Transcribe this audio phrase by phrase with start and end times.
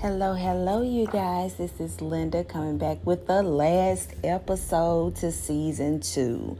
[0.00, 1.54] Hello, hello, you guys.
[1.54, 6.56] This is Linda coming back with the last episode to season two.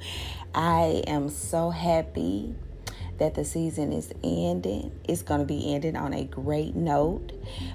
[0.53, 2.57] I am so happy
[3.19, 4.91] that the season is ending.
[5.05, 7.31] It's going to be ending on a great note.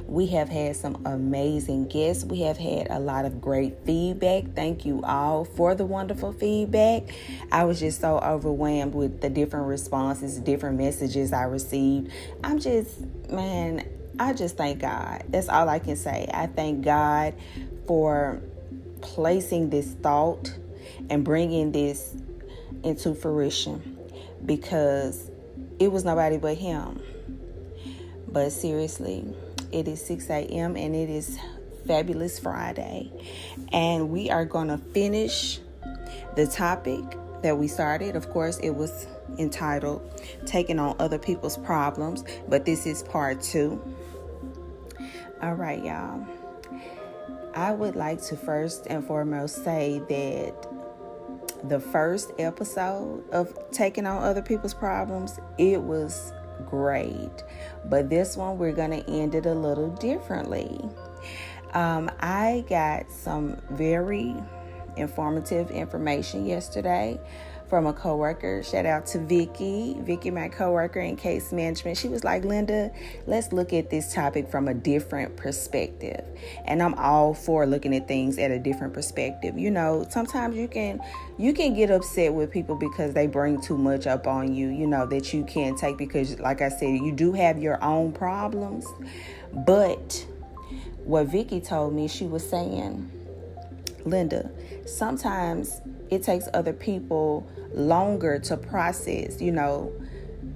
[0.06, 2.26] We have had some amazing guests.
[2.26, 4.56] We have had a lot of great feedback.
[4.56, 7.04] Thank you all for the wonderful feedback.
[7.54, 12.12] I was just so overwhelmed with the different responses, different messages I received.
[12.44, 13.00] I'm just,
[13.30, 13.86] man,
[14.20, 15.24] I just thank God.
[15.30, 16.30] That's all I can say.
[16.34, 17.34] I thank God
[17.88, 18.42] for
[19.02, 20.54] placing this thought
[21.10, 22.16] and bringing this
[22.84, 23.98] into fruition
[24.46, 25.30] because
[25.80, 27.02] it was nobody but Him.
[28.28, 29.26] But seriously,
[29.72, 30.76] it is 6 a.m.
[30.76, 31.40] and it is
[31.88, 33.12] Fabulous Friday.
[33.72, 35.60] And we are going to finish
[36.36, 37.04] the topic
[37.44, 38.16] that we started.
[38.16, 39.08] Of course, it was
[39.38, 40.02] entitled
[40.46, 43.82] Taking on Other People's Problems, but this is part two.
[45.42, 46.26] All right, y'all.
[47.54, 50.68] I would like to first and foremost say that
[51.70, 56.34] the first episode of Taking on Other People's Problems, it was
[56.66, 57.44] great.
[57.86, 60.80] But this one, we're going to end it a little differently.
[61.74, 64.36] Um, I got some very
[64.98, 67.20] informative information yesterday
[67.74, 68.62] from a coworker.
[68.62, 69.98] Shout out to Vicky.
[70.02, 71.98] Vicky, my coworker in case management.
[71.98, 72.92] She was like, Linda,
[73.26, 76.24] let's look at this topic from a different perspective.
[76.66, 79.58] And I'm all for looking at things at a different perspective.
[79.58, 81.02] You know, sometimes you can
[81.40, 84.86] you can get upset with people because they bring too much up on you, you
[84.86, 88.86] know, that you can't take because like I said, you do have your own problems.
[89.52, 90.28] But
[91.06, 93.10] what Vicky told me, she was saying,
[94.06, 94.52] Linda,
[94.86, 99.92] sometimes it takes other people longer to process, you know,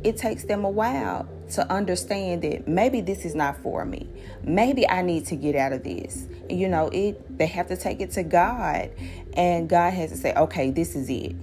[0.03, 4.07] it takes them a while to understand that maybe this is not for me.
[4.43, 6.27] Maybe I need to get out of this.
[6.49, 8.91] You know, it they have to take it to God
[9.33, 11.35] and God has to say, "Okay, this is it.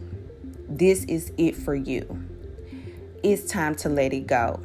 [0.68, 2.22] This is it for you.
[3.22, 4.60] It's time to let it go."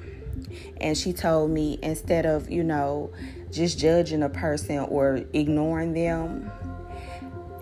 [0.79, 3.11] And she told me instead of, you know,
[3.51, 6.51] just judging a person or ignoring them,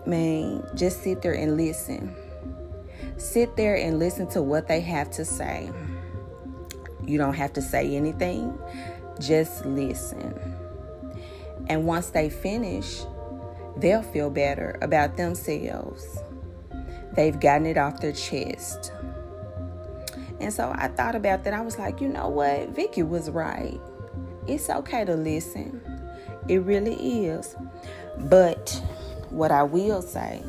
[0.07, 2.15] man, just sit there and listen
[3.17, 5.71] Sit there and listen to what they have to say.
[7.03, 8.57] You don't have to say anything,
[9.19, 10.39] just listen.
[11.67, 13.01] And once they finish,
[13.75, 16.19] they'll feel better about themselves.
[17.13, 18.91] They've gotten it off their chest.
[20.39, 21.55] And so I thought about that.
[21.55, 22.69] I was like, you know what?
[22.69, 23.81] Vicky was right.
[24.45, 25.81] It's okay to listen.
[26.47, 27.55] It really is.
[28.19, 28.79] But
[29.31, 30.43] what I will say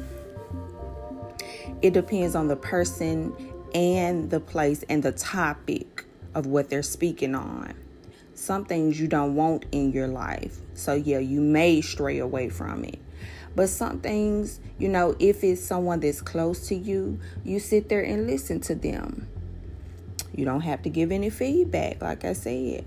[1.81, 3.35] it depends on the person
[3.75, 7.75] and the place and the topic of what they're speaking on.
[8.35, 10.59] Some things you don't want in your life.
[10.75, 12.99] So, yeah, you may stray away from it.
[13.55, 18.03] But some things, you know, if it's someone that's close to you, you sit there
[18.03, 19.29] and listen to them.
[20.35, 22.85] You don't have to give any feedback, like I said.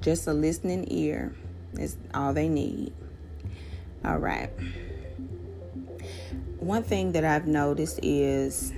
[0.00, 1.34] Just a listening ear
[1.74, 2.92] is all they need.
[4.06, 4.50] All right
[6.66, 8.72] one thing that I've noticed is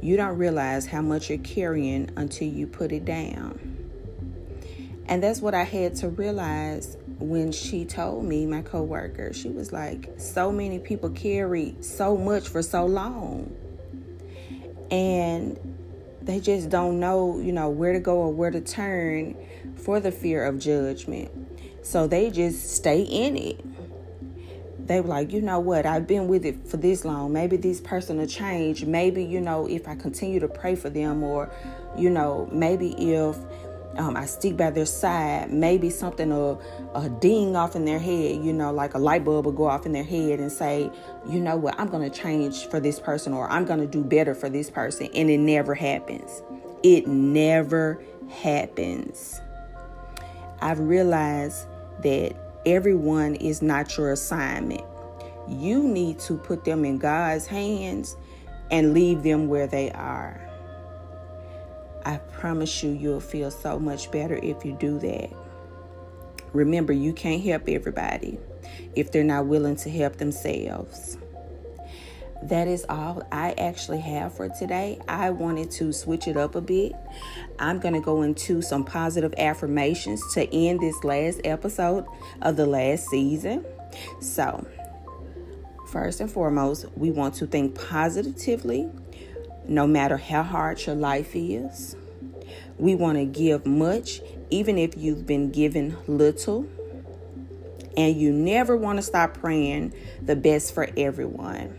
[0.00, 3.58] you don't realize how much you're carrying until you put it down.
[5.06, 9.72] And that's what I had to realize when she told me, my coworker, she was
[9.72, 13.54] like, so many people carry so much for so long.
[14.90, 15.58] And
[16.22, 19.36] they just don't know, you know, where to go or where to turn
[19.76, 21.30] for the fear of judgment.
[21.84, 23.60] So they just stay in it
[24.86, 27.32] they were like, you know what, I've been with it for this long.
[27.32, 28.84] Maybe this person will change.
[28.84, 31.50] Maybe, you know, if I continue to pray for them, or,
[31.96, 33.36] you know, maybe if
[33.96, 36.62] um, I stick by their side, maybe something will,
[36.94, 39.86] a ding off in their head, you know, like a light bulb will go off
[39.86, 40.90] in their head and say,
[41.28, 44.02] you know what, I'm going to change for this person, or I'm going to do
[44.02, 45.08] better for this person.
[45.14, 46.42] And it never happens.
[46.82, 49.40] It never happens.
[50.60, 51.66] I've realized
[52.02, 52.34] that
[52.66, 54.84] everyone is not your assignment.
[55.48, 58.16] You need to put them in God's hands
[58.70, 60.40] and leave them where they are.
[62.04, 65.30] I promise you, you'll feel so much better if you do that.
[66.52, 68.38] Remember, you can't help everybody
[68.94, 71.16] if they're not willing to help themselves
[72.42, 74.98] that is all I actually have for today.
[75.08, 76.92] I wanted to switch it up a bit.
[77.58, 82.04] I'm going to go into some positive affirmations to end this last episode
[82.40, 83.64] of the last season.
[84.20, 84.66] So,
[85.90, 88.90] first and foremost, we want to think positively
[89.68, 91.94] no matter how hard your life is.
[92.76, 96.66] We want to give much, even if you've been given little.
[97.96, 101.78] And you never want to stop praying the best for everyone.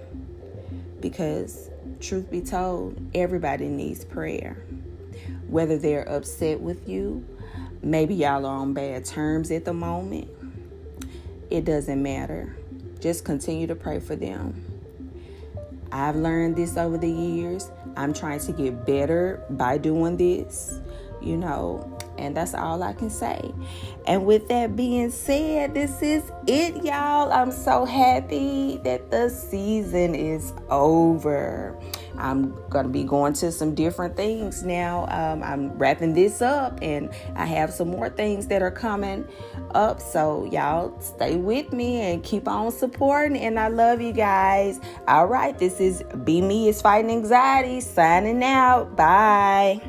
[1.04, 1.70] Because,
[2.00, 4.56] truth be told, everybody needs prayer.
[5.50, 7.28] Whether they're upset with you,
[7.82, 10.30] maybe y'all are on bad terms at the moment,
[11.50, 12.56] it doesn't matter.
[13.02, 14.64] Just continue to pray for them.
[15.92, 17.70] I've learned this over the years.
[17.98, 20.80] I'm trying to get better by doing this,
[21.22, 23.54] you know, and that's all I can say.
[24.06, 27.32] And with that being said, this is it, y'all.
[27.32, 31.80] I'm so happy that the season is over.
[32.18, 35.08] I'm going to be going to some different things now.
[35.10, 39.28] Um, I'm wrapping this up, and I have some more things that are coming
[39.72, 40.00] up.
[40.00, 43.38] So, y'all stay with me and keep on supporting.
[43.38, 44.80] And I love you guys.
[45.08, 48.96] All right, this is Be Me is Fighting Anxiety signing out.
[48.96, 49.82] Bye.